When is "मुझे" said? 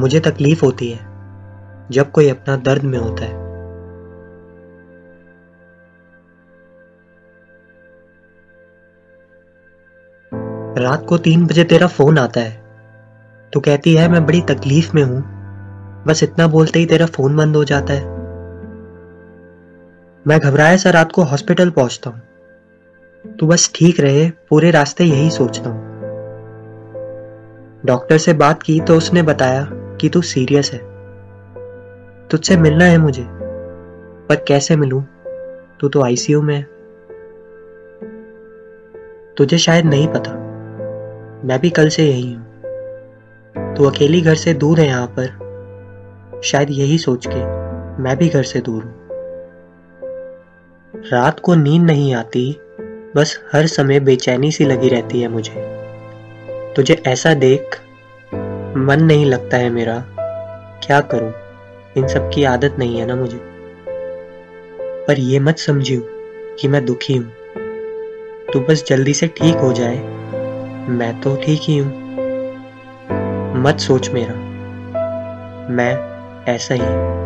0.00-0.20, 32.98-33.24, 55.28-55.80, 63.16-63.40